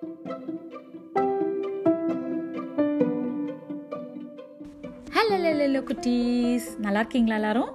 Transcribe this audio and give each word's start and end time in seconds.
Hello 0.00 0.12
குட்டீஸ் 5.88 6.66
நல்லா 6.78 6.98
இருக்கீங்களா 6.98 7.34
எல்லாரும்? 7.34 7.72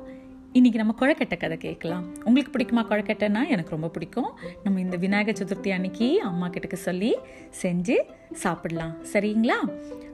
இன்னைக்கு 0.51 0.83
நம்ம 0.83 0.96
குழக்கட்டை 0.99 1.38
கதை 1.38 1.57
கேட்கலாம். 1.57 2.05
உங்களுக்கு 2.23 2.57
பிடிக்குமா 2.57 2.83
குழக்கட்டைன்னா 2.83 3.47
எனக்கு 3.47 3.69
ரொம்ப 3.69 3.89
பிடிக்கும். 3.89 4.38
நம்ம 4.63 4.79
இந்த 4.79 4.97
விநாயகர் 4.97 5.46
சதுர்த்தி 5.46 5.69
அன்னைக்கு 5.69 6.21
அம்மா 6.21 6.47
கிட்டக்கு 6.47 6.73
சொல்லி 6.73 7.15
செஞ்சு 7.62 7.97
சாப்பிடலாம். 8.31 8.96
சரிங்களா? 9.13 9.57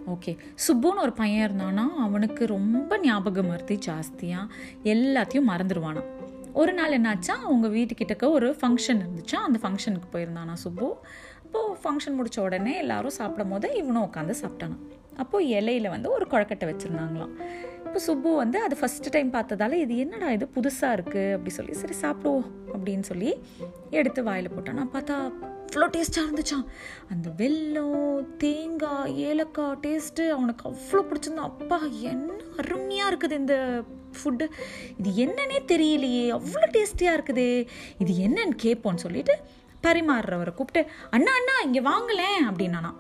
ஓகே 0.08 0.38
சுப்புன்னு 0.68 1.02
ஒரு 1.02 1.14
பையன் 1.14 1.52
இருந்தானா 1.52 1.86
அவனுக்கு 1.98 2.46
ரொம்ப 2.46 2.98
ஞாபக 2.98 3.42
வருத்தி 3.42 3.80
ஜாஸ்தியாக 3.88 4.52
எல்லாத்தையும் 4.84 5.50
மறந்துடுவானான் 5.54 6.30
ஒரு 6.54 6.74
நாள் 6.74 7.02
என்னாச்சா 7.02 7.30
அவங்க 7.30 7.68
வீட்டுக்கிட்டக்க 7.68 8.30
ஒரு 8.30 8.58
ஃபங்க்ஷன் 8.62 9.02
இருந்துச்சா 9.04 9.36
அந்த 9.36 9.60
ஃபங்க்ஷனுக்கு 9.64 10.08
போயிருந்தானா 10.14 10.54
சுப்பு. 10.54 11.06
அப்போது 11.54 11.80
ஃபங்க்ஷன் 11.84 12.16
முடித்த 12.18 12.38
உடனே 12.42 12.74
எல்லாரும் 12.82 13.16
சாப்பிடும் 13.18 13.50
போது 13.54 13.68
இவனும் 13.80 14.06
உட்காந்து 14.08 14.34
சாப்பிட்டானான் 14.42 14.84
அப்போது 15.22 15.48
இலையில 15.58 15.88
வந்து 15.94 16.08
ஒரு 16.18 16.26
குழக்கட்டை 16.32 16.66
வச்சுருந்தாங்களாம். 16.70 17.34
இப்போ 17.86 18.00
சுப்பு 18.06 18.30
வந்து 18.42 18.58
அது 18.66 18.76
ஃபஸ்ட்டு 18.82 19.14
டைம் 19.16 19.34
பார்த்ததால 19.36 19.80
இது 19.84 19.94
என்னடா 20.04 20.30
இது 20.38 20.46
புதுசாக 20.56 20.96
இருக்குது 20.98 21.34
அப்படி 21.36 21.54
சொல்லி 21.58 21.74
சரி 21.82 21.96
சாப்பிடுவோம் 22.04 22.48
அப்படின்னு 22.74 23.06
சொல்லி 23.12 23.32
எடுத்து 24.00 24.24
வாயில் 24.30 24.54
போட்டானா. 24.56 24.86
பார்த்தா 24.96 25.16
அவ்வளோ 25.68 25.88
டேஸ்ட்டாக 25.96 26.26
இருந்துச்சான் 26.28 26.66
அந்த 27.14 27.28
வெல்லம் 27.42 28.26
தேங்காய் 28.38 29.16
ஏலக்காய் 29.30 29.80
டேஸ்ட்டு 29.86 30.24
அவனுக்கு 30.38 30.66
அவ்வளோ 30.72 31.04
பிடிச்சிருந்தான் 31.10 31.52
அப்பா 31.52 31.80
என்ன 32.14 32.32
அருமையாக 32.62 33.12
இருக்குது 33.12 33.42
இந்த 33.44 33.58
ஃபுட்டு 34.20 34.46
இது 35.00 35.10
என்னன்னே 35.26 35.60
தெரியலையே 35.74 36.26
அவ்வளோ 36.38 36.68
டேஸ்டியாக 36.78 37.18
இருக்குது. 37.18 37.50
இது 38.04 38.14
என்னன்னு 38.28 38.58
கேட்போன்னு 38.66 39.04
சொல்லிட்டு 39.06 39.36
பரிமாறுறவரை 39.84 40.54
கூப்பிட்டு 40.54 40.92
அண்ணா 41.10 41.32
அண்ணா 41.38 41.56
இங்கே 41.64 41.82
வாங்கலேன் 41.82 42.44
அப்படின்னானா. 42.50 42.92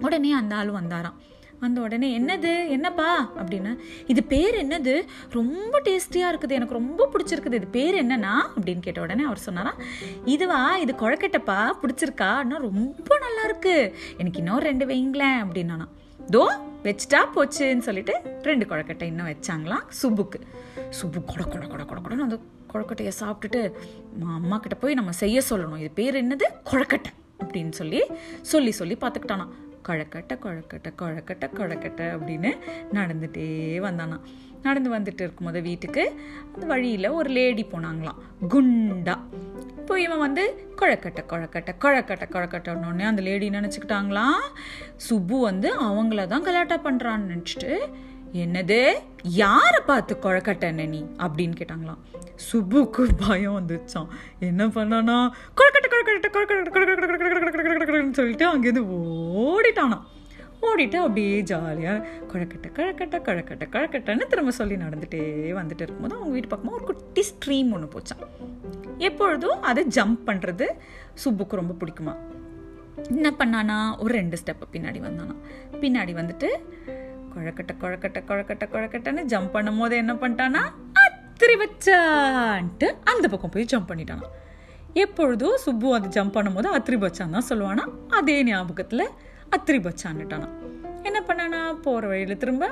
உடனே 0.00 0.32
அந்த 0.32 0.54
ஆள் 0.54 0.68
வந்தாராம். 0.68 1.18
வந்த 1.60 1.80
உடனே 1.80 2.18
என்னது? 2.18 2.68
என்னப்பா? 2.68 3.30
அப்படின்னு 3.36 3.78
இது 4.06 4.22
பேர் 4.22 4.66
என்னது? 4.66 5.06
ரொம்ப 5.30 5.80
டேஸ்டியாக 5.84 6.30
இருக்குது. 6.32 6.50
எனக்கு 6.50 6.74
ரொம்ப 6.74 7.08
பிடிச்சிருக்குது. 7.12 7.52
இது 7.52 7.66
பேர் 7.66 8.06
என்னன்னா 8.06 8.34
அப்படின்னு 8.56 8.80
கேட்ட 8.80 9.00
உடனே 9.00 9.24
அவர் 9.24 9.38
சொன்னாராம் 9.38 9.80
இதுவா? 10.24 10.76
இது 10.76 10.92
குழக்கட்டப்பா? 10.92 11.58
பிடிச்சிருக்கா? 11.82 12.30
ஆனால் 12.42 12.60
ரொம்ப 12.60 13.18
நல்லா 13.18 13.44
இருக்கு 13.44 13.94
எனக்கு 14.18 14.38
இன்னும் 14.38 14.58
ரெண்டு 14.58 14.86
வைங்களேன் 14.86 15.40
அப்படின்னானா. 15.44 15.88
தோ 16.30 16.42
வச்சுட்டா 16.82 17.20
போச்சுன்னு 17.34 17.78
சொல்லிட்டு 17.78 18.20
ரெண்டு 18.42 18.66
குழக்கட்டை 18.66 19.02
இன்னும் 19.02 19.26
வச்சாங்களாம் 19.26 19.84
சுப்புக்கு. 20.02 20.40
சுப்பு 20.90 21.24
கொட 21.24 21.42
கொட 21.44 21.66
கொட 21.66 21.84
கொட 21.84 22.00
கொடன்னு 22.00 22.26
அந்த 22.28 22.38
கொழக்கட்டையை 22.72 23.12
சாப்பிட்டுட்டு 23.20 23.72
அம்மா 24.22 24.58
கிட்ட 24.58 24.74
போய் 24.74 24.94
நம்ம 24.94 25.12
செய்ய 25.12 25.40
சொல்லணும். 25.50 25.78
இது 25.78 25.90
பேர் 25.90 26.26
என்னது? 26.26 26.42
கொழக்கட்டை. 26.70 27.12
அப்படின்னு 27.44 27.70
சொல்லி 27.70 28.02
சொல்லி 28.40 28.70
சொல்லி 28.70 28.96
பார்த்துக்கிட்டானா. 29.00 29.48
கொழக்கட்டை 29.88 30.38
கொழக்கட்டை 30.44 30.94
கொழக்கட்டை 30.98 31.50
கொழக்கட்டை 31.54 32.06
அப்படின்னு 32.16 32.50
நடந்துகிட்டே 32.92 33.46
வந்தானா. 33.86 34.20
நடந்து 34.62 34.98
வந்துட்டு 34.98 35.20
இருக்கும்போது 35.20 35.60
வீட்டுக்கு 35.60 36.20
அந்த 36.54 36.66
வழியில் 36.66 37.08
ஒரு 37.08 37.30
லேடி 37.30 37.66
போனாங்களாம். 37.70 38.18
குண்டா. 38.48 39.18
இப்போ 39.78 40.00
இவன் 40.00 40.18
வந்து 40.18 40.72
குழக்கட்டை 40.76 41.24
கொழக்கட்டை 41.28 41.74
கொழக்கட்டை 41.80 42.28
கொழக்கட்டோடனே 42.30 43.02
அந்த 43.02 43.22
லேடி 43.22 43.48
நினச்சிக்கிட்டாங்களாம்? 43.48 44.44
சுப்பு 44.96 45.40
வந்து 45.40 45.82
அவங்கள 45.84 46.26
தான் 46.26 46.42
கலாட்டா 46.42 46.80
பண்ணுறான்னு 46.84 47.30
நினச்சிட்டு 47.32 47.78
என்னது? 48.32 48.92
யாரை 49.22 49.80
பார்த்து 49.86 50.16
கொழக்கட்டை 50.22 50.88
நீ? 50.88 51.02
அப்படின்னு 51.18 51.54
கேட்டாங்களாம். 51.60 51.98
சுப்புக்கு 52.42 53.02
பயம் 53.20 53.56
வந்துச்சான் 53.58 54.10
என்ன 54.40 54.64
பண்ணானா 54.68 55.16
குழக்கட்டை 55.54 55.88
குழக்கட்டை 55.90 56.30
குழக்கட்டை 56.70 58.00
சொல்லிட்டு 58.12 58.46
அங்கேருந்து 58.46 58.84
ஓடிட்டானான் 59.44 60.06
ஓடிட்டு 60.62 60.96
அப்படியே 60.96 61.36
ஜாலியாக 61.42 62.06
குழக்கட்டை 62.32 62.68
கழக்கட்டை 62.70 63.18
கழக்கட்டை 63.20 63.66
குழக்கட்டைன்னு 63.68 64.26
திரும்ப 64.26 64.52
சொல்லி 64.52 64.76
நடந்துகிட்டே 64.76 65.22
வந்துட்டு 65.52 65.82
இருக்கும்போது 65.82 66.16
அவங்க 66.16 66.32
வீட்டு 66.32 66.48
பக்கமாக 66.48 66.76
ஒரு 66.76 66.84
குட்டி 66.84 67.22
ஸ்ட்ரீம் 67.30 67.70
ஒன்று 67.72 67.88
போச்சான் 67.88 68.24
எப்பொழுதும் 69.00 69.62
அதை 69.62 69.82
ஜம்ப் 69.96 70.20
பண்ணுறது 70.26 70.66
சுப்புக்கு 71.24 71.60
ரொம்ப 71.60 71.76
பிடிக்குமா 71.80 72.14
என்ன 73.10 73.28
பண்ணானா 73.38 73.78
ஒரு 73.98 74.12
ரெண்டு 74.14 74.36
ஸ்டெப்பு 74.36 74.66
பின்னாடி 74.72 75.00
வந்தானா 75.00 75.36
பின்னாடி 75.80 76.14
வந்துட்டு 76.14 76.48
குழக்கட்டை 77.34 77.74
குழக்கட்டை 77.76 78.20
குழக்கட்டை 78.24 78.66
குழக்கட்டைன்னு 78.68 79.22
ஜம்ப் 79.24 79.52
பண்ணும் 79.52 79.78
போது 79.78 79.94
என்ன 79.96 80.12
பண்ணிட்டானா 80.14 80.62
அத்திரி 81.40 81.54
வச்சான்ட்டு 81.60 82.86
அந்த 83.10 83.26
பக்கம் 83.32 83.52
போய் 83.52 83.66
ஜம்ப் 83.70 83.86
பண்ணிட்டானா. 83.90 84.26
எப்பொழுதும் 85.02 85.54
சுப்பு 85.62 85.94
அது 85.98 86.08
ஜம்ப் 86.16 86.34
பண்ணும்போது 86.34 86.68
அத்திரி 86.78 86.96
பச்சான் 87.04 87.34
தான் 87.36 87.46
சொல்லுவானா? 87.50 87.84
அதே 88.18 88.34
ஞாபகத்தில் 88.48 89.04
அத்திரி 89.56 89.78
பச்சான்னுட்டானா 89.86 90.48
என்ன 91.08 91.20
பண்ணானா? 91.28 91.60
போகிற 91.84 92.08
வழியில் 92.10 92.40
திரும்ப 92.42 92.68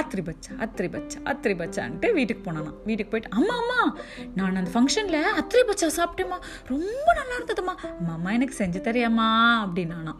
அத்திரி 0.00 0.22
பச்சா 0.28 0.54
அத்திரி 0.66 0.88
பச்சா 0.94 1.20
அத்திரி 1.32 1.54
பச்சான்ட்டு 1.60 2.08
வீட்டுக்கு 2.18 2.42
போனானா. 2.46 2.72
வீட்டுக்கு 2.88 3.12
போயிட்டு 3.12 3.30
அம்மா 3.38 3.54
அம்மா 3.62 3.78
நான் 4.38 4.58
அந்த 4.62 4.72
ஃபங்க்ஷனில் 4.74 5.28
அத்திரி 5.42 5.62
பச்சா 5.68 5.90
சாப்பிட்டேம்மா. 5.98 6.38
ரொம்ப 6.72 7.06
நல்லா 7.20 7.36
இருந்ததும்மா. 7.38 7.76
அம்மா 7.92 8.14
அம்மா 8.18 8.32
எனக்கு 8.38 8.58
செஞ்சு 8.62 8.82
தெரியாமா 8.88 9.28
அப்படின்னானா. 9.66 10.14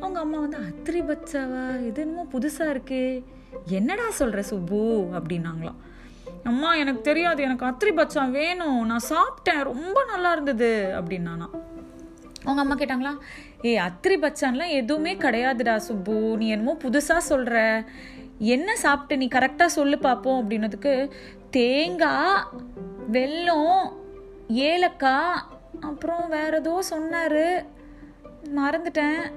அவங்க 0.00 0.18
அம்மா 0.24 0.40
வந்து 0.46 0.60
அத்திரி 0.70 1.02
பச்சாவா 1.12 1.62
இது 1.90 2.02
என்னமோ 2.06 2.26
புதுசாக 2.34 2.74
இருக்கு. 2.74 3.02
என்னடா 3.78 4.08
சொல்கிற 4.22 4.42
சுப்பு? 4.52 4.82
அப்படின்னாங்களாம். 5.20 5.80
அம்மா 6.44 6.74
எனக்கு 6.74 7.00
தெரியாது 7.00 7.42
எனக்கு 7.42 7.66
அத்திரி 7.66 7.94
பச்சா 7.94 8.30
வேணும் 8.30 8.86
நான் 8.86 9.08
சாப்பிட்டேன் 9.08 9.62
ரொம்ப 9.62 10.04
நல்லா 10.04 10.32
இருந்தது 10.32 10.94
அப்படின்னானா. 11.00 11.48
அவங்க 12.44 12.60
அம்மா 12.60 12.74
கேட்டாங்களா 12.74 13.18
ஏ 13.64 13.78
அத்திரி 13.78 14.16
பச்சான்லாம் 14.16 14.68
எதுவுமே 14.68 15.14
கிடையாதுடா 15.14 15.76
சுப்பு 15.76 16.36
நீ 16.38 16.48
என்னமோ 16.48 16.76
புதுசாக 16.82 17.18
சொல்கிற 17.18 17.84
என்ன 18.38 18.76
சாப்பிட்டு 18.76 19.16
நீ 19.16 19.28
கரெக்டாக 19.38 19.66
சொல்லு 19.66 19.98
பார்ப்போம் 19.98 20.50
அப்படின்னதுக்கு 20.50 21.10
தேங்காய் 21.50 22.44
வெல்லம் 23.12 23.92
ஏலக்காய் 24.48 25.42
அப்புறம் 25.80 26.28
வேற 26.28 26.56
ஏதோ 26.56 26.82
சொன்னார். 26.82 27.66
மறந்துட்டேன். 28.56 29.32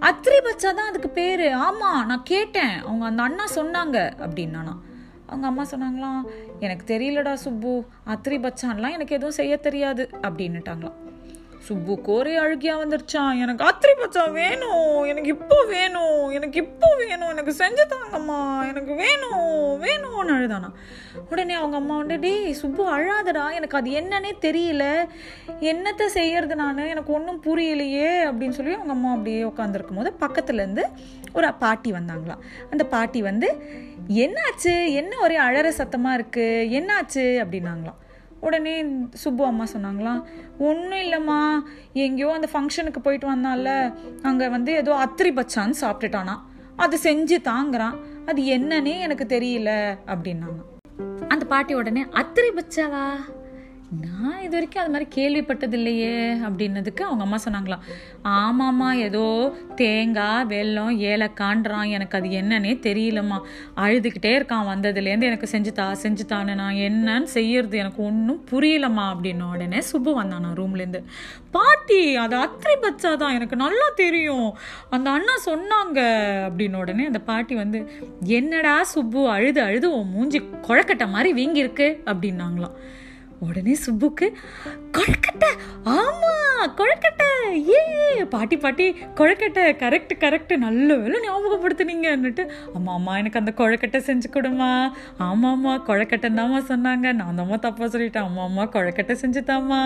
அத்திரி 0.00 0.38
பச்சா 0.44 0.74
தான் 0.74 0.88
அதுக்கு 0.88 1.08
பேர். 1.08 1.52
ஆமாம் 1.52 2.06
நான் 2.06 2.22
கேட்டேன். 2.24 2.82
அவங்க 2.82 3.04
அந்த 3.04 3.22
அண்ணா 3.22 3.44
சொன்னாங்க 3.54 4.12
அப்படின்னானா. 4.18 4.74
அவங்க 5.28 5.46
அம்மா 5.46 5.64
சொன்னாங்களாம் 5.70 6.22
எனக்கு 6.60 6.84
தெரியலடா 6.94 7.32
சுப்பு 7.32 7.72
அத்திரி 8.06 8.38
பச்சான்லாம் 8.38 8.96
எனக்கு 8.96 9.16
எதுவும் 9.16 9.38
செய்ய 9.40 9.56
தெரியாது 9.56 10.10
அப்படின்னுட்டாங்களாம். 10.22 10.96
சுப்புக்கு 11.68 12.10
ஒரே 12.12 12.34
அழுகியா 12.38 12.74
வந்துருச்சான் 12.74 13.38
எனக்கு 13.38 13.64
அத்திரி 13.64 13.94
பச்சா 14.00 14.22
வேணும் 14.32 15.04
எனக்கு 15.04 15.28
இப்போ 15.28 15.56
வேணும் 15.68 16.07
எனக்கு 16.38 16.58
இப்போ 16.62 16.88
வேணும் 16.98 17.28
எனக்கு 17.28 17.52
செஞ்சு 17.58 17.84
தாங்கம்மா 17.92 18.38
எனக்கு 18.68 18.92
வேணும் 18.94 19.46
வேணும்னு 19.82 20.34
அழுதானா? 20.36 20.70
உடனே 21.30 21.54
அவங்க 21.54 21.76
அம்மா 21.76 21.96
வந்து 21.96 22.18
டேய் 22.18 22.52
சுப்பு 22.52 22.82
அழாதடா. 22.96 23.44
எனக்கு 23.54 23.76
அது 23.76 23.90
என்னன்னே 23.90 24.32
தெரியல. 24.40 24.84
என்னத்தை 25.60 26.06
செய்யறது 26.06 26.54
நான்? 26.54 26.82
எனக்கு 26.94 27.12
ஒன்றும் 27.12 27.42
புரியலையே. 27.42 28.10
அப்படின்னு 28.30 28.56
சொல்லி 28.58 28.72
அவங்க 28.72 28.92
அம்மா 28.92 29.10
அப்படியே 29.10 29.42
உட்காந்துருக்கும் 29.42 29.98
போது 30.00 30.12
பக்கத்துலேருந்து 30.20 30.84
ஒரு 31.32 31.54
பாட்டி 31.54 31.92
வந்தாங்களாம் 31.92 32.44
அந்த 32.70 32.84
பாட்டி 32.86 33.22
வந்து 33.22 33.48
என்னாச்சு? 34.08 34.74
என்ன 34.92 35.20
ஒரே 35.20 35.38
அழற 35.38 35.68
சத்தமாக 35.68 36.18
இருக்குது 36.18 36.68
என்னாச்சு? 36.78 37.26
அப்படின்னாங்களாம். 37.44 37.98
உடனே 38.40 38.84
சுப்பு 39.12 39.44
அம்மா 39.44 39.64
சொன்னாங்களாம் 39.64 40.22
ஒன்றும் 40.58 40.98
இல்லைம்மா 40.98 41.62
எங்கேயோ 41.92 42.32
அந்த 42.32 42.48
ஃபங்க்ஷனுக்கு 42.52 42.98
போயிட்டு 43.02 43.34
வந்தால 43.34 43.94
அங்கே 44.22 44.48
வந்து 44.48 44.72
ஏதோ 44.72 44.94
அத்திரி 44.94 45.30
பச்சான்னு 45.30 45.74
சாப்பிட்டுட்டானா. 45.80 46.36
அது 46.76 46.98
செஞ்சு 47.02 47.36
தாங்குறான். 47.44 47.96
அது 48.26 48.42
என்னன்னே 48.42 48.98
எனக்கு 48.98 49.24
தெரியல 49.28 49.98
அப்படின்னாங்க. 50.06 50.60
அந்த 51.28 51.44
பாட்டி 51.44 51.74
உடனே 51.74 52.02
அத்திரி 52.02 52.50
பச்சாவா? 52.52 53.04
நான் 53.90 54.40
இது 54.40 54.50
வரைக்கும் 54.50 54.82
அது 54.82 54.90
மாதிரி 54.90 55.10
கேள்விப்பட்டது 55.14 55.72
இல்லையே 55.72 56.32
அப்படின்னதுக்கு 56.32 57.00
அவங்க 57.00 57.22
அம்மா 57.22 57.38
சொன்னாங்களாம். 57.44 57.80
ஆமாம்மா 58.24 58.94
ஏதோ 58.94 59.54
தேங்காய் 59.74 60.46
வெல்லம் 60.46 60.98
ஏலக்கான்றான் 60.98 61.88
எனக்கு 61.88 62.18
அது 62.18 62.28
என்னன்னே 62.28 62.78
தெரியலம்மா. 62.82 63.40
அழுதுகிட்டே 63.76 64.36
இருக்கான் 64.38 64.68
வந்ததுலேருந்து 64.68 65.20
எனக்கு 65.20 65.48
செஞ்சுத்தா 65.52 65.72
தா 65.72 65.96
செஞ்சு 66.02 66.54
நான் 66.54 66.74
என்னன்னு 66.74 67.22
செய்யறது 67.22 67.78
எனக்கு 67.78 68.02
ஒன்றும் 68.02 68.44
புரியலம்மா 68.50 69.14
அப்படின்னு 69.14 69.50
உடனே 69.50 69.80
சுப்பு 69.80 70.24
நான் 70.24 70.54
ரூம்லேருந்து. 70.56 71.02
பாட்டி 71.50 72.16
அது 72.16 72.36
அத்திரி 72.36 72.76
பச்சா 72.82 73.16
தான் 73.16 73.34
எனக்கு 73.34 73.56
நல்லா 73.56 73.92
தெரியும். 73.94 74.56
அந்த 74.90 75.10
அண்ணா 75.10 75.32
சொன்னாங்க 75.46 75.98
அப்படின்னு 76.50 76.76
உடனே 76.76 77.06
அந்த 77.06 77.18
பாட்டி 77.18 77.54
வந்து 77.54 77.90
என்னடா 78.24 78.82
சுப்பு 78.82 79.28
அழுது 79.28 79.60
அழுது 79.60 79.98
உன் 79.98 80.10
மூஞ்சி 80.10 80.38
குழக்கட்ட 80.38 81.08
மாதிரி 81.08 81.48
வீங்கியிருக்கு 81.48 82.02
அப்படின்னாங்களாம். 82.06 82.76
உடனே 83.40 83.76
சுப்புக்கு 83.86 84.26
கொழக்கட்டை 84.92 85.50
ஆமா 85.84 86.32
கொழக்கட்டை 86.78 87.28
ஏ 87.68 88.24
பாட்டி 88.24 88.56
பாட்டி 88.56 88.86
கொழக்கட்டை 89.14 89.64
கரெக்ட் 89.82 90.14
கரெக்ட் 90.20 90.56
நல்ல 90.56 90.94
வேலை 90.94 91.18
ஞாபகப்படுத்துனீங்கன்னுட்டு 91.28 92.48
அம்மா 92.74 92.92
அம்மா 92.92 93.18
எனக்கு 93.18 93.38
அந்த 93.38 93.52
கொழக்கட்டை 93.56 94.00
செஞ்சு 94.08 94.28
கொடுமா. 94.32 94.70
ஆமா 95.18 95.50
அம்மா 95.50 95.74
கொழக்கட்டை 95.86 96.30
தாம்மா 96.34 96.60
சொன்னாங்க. 96.68 97.12
நான் 97.12 97.38
தாம்மா 97.38 97.58
தப்பா 97.58 97.84
சொல்லிட்டேன். 97.84 98.26
அம்மா 98.28 98.42
அம்மா 98.42 98.64
கொழக்கட்டை 98.64 99.16
செஞ்சு 99.22 99.42
தாம்மா. 99.50 99.80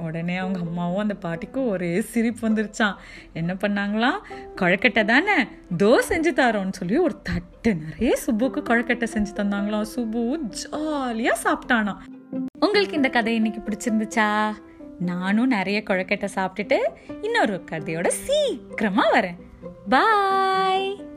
உடனே 0.00 0.36
அவங்க 0.36 0.60
அம்மாவும் 0.60 1.08
அந்த 1.08 1.14
பாட்டிக்கும் 1.22 1.68
ஒரே 1.68 2.00
சிரிப்பு 2.00 2.48
வந்துருச்சான் 2.48 2.94
என்ன 3.32 3.54
பண்ணாங்களாம் 3.54 4.18
கொழக்கட்டை 4.56 5.04
தானே? 5.04 5.42
தோ 5.78 5.98
செஞ்சு 6.08 6.32
தரோன்னு 6.32 6.72
சொல்லி 6.72 6.96
ஒரு 6.96 7.22
தட்டு 7.22 7.74
நிறைய 7.74 8.18
சுப்புக்கு 8.26 8.62
கொழக்கட்டை 8.62 9.06
செஞ்சு 9.14 9.32
தந்தாங்களாம். 9.34 9.82
சுப்பு 9.82 10.38
ஜாலியா 10.72 11.34
சாப்பிட்டானா 11.44 11.96
உங்களுக்கு 12.60 12.96
இந்த 12.96 13.08
கதை 13.08 13.34
இன்னைக்கு 13.34 13.60
பிடிச்சிருந்துச்சா? 13.60 14.52
நானும் 14.98 15.46
நிறைய 15.46 15.82
கொழக்கட்டை 15.86 16.28
சாப்பிட்டுட்டு 16.34 16.78
இன்னொரு 17.22 17.64
கதையோட 17.70 18.06
சீக்கிரமா 18.06 19.12
வரேன். 19.12 19.38
பாய் 19.88 21.08